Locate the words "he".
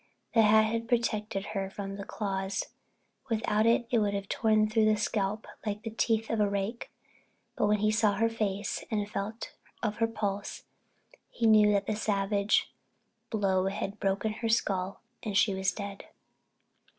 7.77-7.91, 11.29-11.45